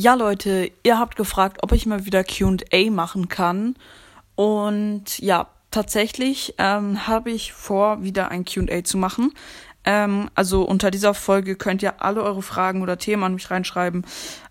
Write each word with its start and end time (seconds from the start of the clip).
Ja, 0.00 0.14
Leute, 0.14 0.70
ihr 0.84 0.96
habt 0.96 1.16
gefragt, 1.16 1.58
ob 1.62 1.72
ich 1.72 1.84
mal 1.84 2.06
wieder 2.06 2.22
QA 2.22 2.88
machen 2.88 3.26
kann. 3.28 3.74
Und 4.36 5.18
ja, 5.18 5.48
tatsächlich 5.72 6.54
ähm, 6.58 7.08
habe 7.08 7.32
ich 7.32 7.52
vor, 7.52 8.04
wieder 8.04 8.30
ein 8.30 8.44
QA 8.44 8.84
zu 8.84 8.96
machen. 8.96 9.32
Ähm, 9.88 10.28
also 10.34 10.64
unter 10.64 10.90
dieser 10.90 11.14
Folge 11.14 11.56
könnt 11.56 11.82
ihr 11.82 12.02
alle 12.02 12.22
eure 12.22 12.42
Fragen 12.42 12.82
oder 12.82 12.98
Themen 12.98 13.24
an 13.24 13.32
mich 13.32 13.50
reinschreiben. 13.50 14.04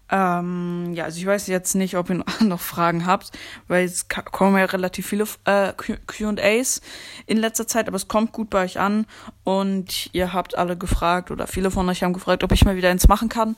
Ähm, 0.09 0.93
ja, 0.93 1.03
also 1.03 1.19
ich 1.19 1.27
weiß 1.27 1.45
jetzt 1.45 1.75
nicht, 1.75 1.95
ob 1.95 2.09
ihr 2.09 2.23
noch 2.39 2.59
Fragen 2.59 3.05
habt, 3.05 3.37
weil 3.67 3.85
es 3.85 4.07
kommen 4.09 4.57
ja 4.57 4.65
relativ 4.65 5.05
viele 5.05 5.25
äh, 5.45 5.73
QAs 6.07 6.81
in 7.27 7.37
letzter 7.37 7.67
Zeit, 7.67 7.87
aber 7.87 7.97
es 7.97 8.07
kommt 8.07 8.31
gut 8.31 8.49
bei 8.49 8.63
euch 8.63 8.79
an 8.79 9.05
und 9.43 10.09
ihr 10.11 10.33
habt 10.33 10.57
alle 10.57 10.75
gefragt 10.75 11.29
oder 11.29 11.45
viele 11.45 11.69
von 11.69 11.87
euch 11.87 12.01
haben 12.01 12.13
gefragt, 12.13 12.43
ob 12.43 12.51
ich 12.51 12.65
mal 12.65 12.75
wieder 12.75 12.89
eins 12.89 13.07
machen 13.07 13.29
kann. 13.29 13.57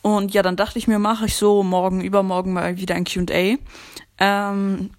Und 0.00 0.32
ja, 0.32 0.42
dann 0.42 0.56
dachte 0.56 0.78
ich 0.78 0.88
mir, 0.88 0.98
mache 0.98 1.26
ich 1.26 1.36
so 1.36 1.62
morgen, 1.62 2.00
übermorgen 2.00 2.54
mal 2.54 2.78
wieder 2.78 2.94
ein 2.94 3.04
QA. 3.04 3.58
Ähm, 4.18 4.90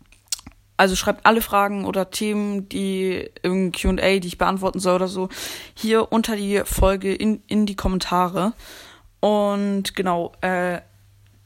also 0.80 0.96
schreibt 0.96 1.26
alle 1.26 1.42
Fragen 1.42 1.84
oder 1.84 2.10
Themen, 2.10 2.70
die 2.70 3.30
im 3.44 3.74
QA, 3.74 4.20
die 4.20 4.28
ich 4.30 4.38
beantworten 4.38 4.80
soll 4.80 4.96
oder 4.96 5.10
so, 5.10 5.28
hier 5.74 6.14
unter 6.14 6.38
die 6.38 6.62
Folge 6.64 7.14
in, 7.14 7.44
in 7.48 7.66
die 7.66 7.76
Kommentare. 7.76 8.54
Und 9.20 9.94
genau, 9.94 10.32
äh, 10.40 10.80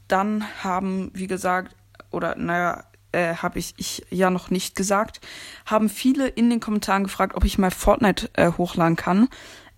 dann 0.06 0.44
haben, 0.62 1.10
wie 1.14 1.26
gesagt, 1.26 1.74
oder 2.12 2.36
naja, 2.36 2.84
äh, 3.10 3.34
habe 3.34 3.58
ich, 3.58 3.74
ich 3.76 4.06
ja 4.10 4.30
noch 4.30 4.50
nicht 4.50 4.76
gesagt, 4.76 5.20
haben 5.66 5.88
viele 5.88 6.28
in 6.28 6.48
den 6.48 6.60
Kommentaren 6.60 7.02
gefragt, 7.02 7.34
ob 7.34 7.44
ich 7.44 7.58
mal 7.58 7.72
Fortnite 7.72 8.30
äh, 8.34 8.52
hochladen 8.52 8.94
kann. 8.94 9.28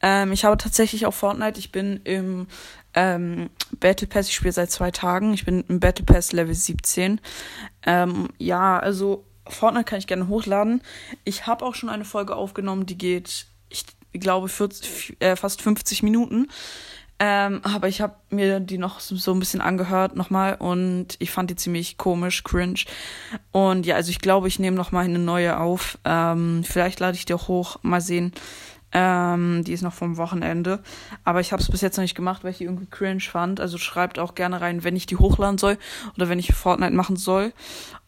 Ähm, 0.02 0.32
ich 0.32 0.44
habe 0.44 0.58
tatsächlich 0.58 1.06
auch 1.06 1.14
Fortnite. 1.14 1.58
Ich 1.58 1.72
bin 1.72 2.00
im 2.04 2.46
ähm, 2.92 3.48
Battle 3.80 4.06
Pass. 4.06 4.28
Ich 4.28 4.34
spiele 4.34 4.52
seit 4.52 4.70
zwei 4.70 4.90
Tagen. 4.90 5.32
Ich 5.32 5.46
bin 5.46 5.64
im 5.66 5.80
Battle 5.80 6.04
Pass 6.04 6.32
Level 6.32 6.54
17. 6.54 7.22
Ähm, 7.86 8.28
ja, 8.36 8.78
also 8.78 9.24
Fortnite 9.48 9.84
kann 9.84 9.98
ich 9.98 10.06
gerne 10.06 10.28
hochladen. 10.28 10.82
Ich 11.24 11.46
habe 11.46 11.64
auch 11.64 11.74
schon 11.74 11.88
eine 11.88 12.04
Folge 12.04 12.36
aufgenommen, 12.36 12.86
die 12.86 12.98
geht, 12.98 13.46
ich 13.68 13.84
glaube, 14.12 14.48
40, 14.48 15.16
äh, 15.20 15.36
fast 15.36 15.62
50 15.62 16.02
Minuten. 16.02 16.48
Ähm, 17.18 17.60
aber 17.62 17.88
ich 17.88 18.02
habe 18.02 18.16
mir 18.28 18.60
die 18.60 18.76
noch 18.76 19.00
so 19.00 19.32
ein 19.32 19.38
bisschen 19.38 19.62
angehört 19.62 20.16
nochmal 20.16 20.56
und 20.56 21.16
ich 21.18 21.30
fand 21.30 21.48
die 21.48 21.56
ziemlich 21.56 21.96
komisch, 21.96 22.44
cringe. 22.44 22.80
Und 23.52 23.86
ja, 23.86 23.94
also 23.96 24.10
ich 24.10 24.18
glaube, 24.18 24.48
ich 24.48 24.58
nehme 24.58 24.76
nochmal 24.76 25.06
eine 25.06 25.18
neue 25.18 25.58
auf. 25.58 25.98
Ähm, 26.04 26.62
vielleicht 26.62 27.00
lade 27.00 27.16
ich 27.16 27.24
die 27.24 27.32
auch 27.32 27.48
hoch, 27.48 27.78
mal 27.82 28.02
sehen. 28.02 28.32
Ähm, 28.98 29.62
die 29.62 29.74
ist 29.74 29.82
noch 29.82 29.92
vom 29.92 30.16
Wochenende. 30.16 30.82
Aber 31.22 31.40
ich 31.40 31.52
habe 31.52 31.60
es 31.60 31.70
bis 31.70 31.82
jetzt 31.82 31.98
noch 31.98 32.02
nicht 32.02 32.14
gemacht, 32.14 32.44
weil 32.44 32.52
ich 32.52 32.58
die 32.58 32.64
irgendwie 32.64 32.86
cringe 32.86 33.20
fand. 33.20 33.60
Also 33.60 33.76
schreibt 33.76 34.18
auch 34.18 34.34
gerne 34.34 34.62
rein, 34.62 34.84
wenn 34.84 34.96
ich 34.96 35.04
die 35.04 35.16
hochladen 35.16 35.58
soll 35.58 35.76
oder 36.16 36.30
wenn 36.30 36.38
ich 36.38 36.54
Fortnite 36.54 36.94
machen 36.94 37.16
soll. 37.16 37.52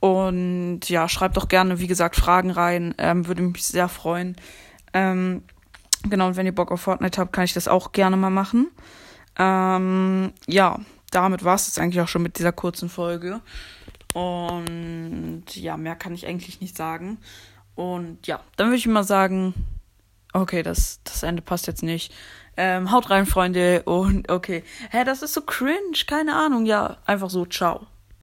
Und 0.01 0.89
ja, 0.89 1.09
schreibt 1.09 1.37
auch 1.37 1.49
gerne, 1.49 1.79
wie 1.79 1.89
gesagt, 1.89 2.17
Fragen 2.17 2.51
rein. 2.51 2.95
Ähm, 2.97 3.27
würde 3.27 3.43
mich 3.43 3.65
sehr 3.65 3.89
freuen. 3.89 4.37
Ähm, 4.95 5.43
Genau, 6.05 6.29
und 6.29 6.37
wenn 6.37 6.47
ihr 6.47 6.55
Bock 6.55 6.71
auf 6.71 6.81
Fortnite 6.81 7.21
habt, 7.21 7.33
kann 7.33 7.45
ich 7.45 7.55
das 7.55 7.69
auch 7.69 7.93
gerne 7.93 8.17
mal 8.17 8.31
machen. 8.31 8.71
Ähm, 9.39 10.33
ja, 10.47 10.79
damit 11.11 11.45
war 11.45 11.57
es 11.57 11.67
jetzt 11.67 11.79
eigentlich 11.79 12.01
auch 12.01 12.09
schon 12.09 12.23
mit 12.23 12.39
dieser 12.39 12.53
kurzen 12.53 12.89
Folge. 12.89 13.41
Und 14.15 15.45
ja, 15.55 15.77
mehr 15.77 15.97
kann 15.97 16.15
ich 16.15 16.27
eigentlich 16.27 16.61
nicht 16.61 16.77
sagen. 16.77 17.19
Und 17.75 18.27
ja, 18.27 18.41
dann 18.57 18.69
würde 18.69 18.79
ich 18.79 18.87
mal 18.87 19.05
sagen, 19.05 19.55
okay, 20.33 20.63
das, 20.63 21.01
das 21.05 21.23
Ende 21.23 21.43
passt 21.43 21.67
jetzt 21.67 21.83
nicht. 21.83 22.13
Ähm, 22.57 22.91
haut 22.91 23.11
rein, 23.11 23.27
Freunde. 23.27 23.83
Und 23.85 24.31
okay. 24.31 24.65
Hä, 24.91 25.05
das 25.05 25.23
ist 25.23 25.35
so 25.35 25.43
cringe. 25.43 26.05
Keine 26.07 26.35
Ahnung. 26.35 26.67
Ja, 26.67 26.99
einfach 27.07 27.31
so. 27.31 27.47
Ciao. 27.47 27.87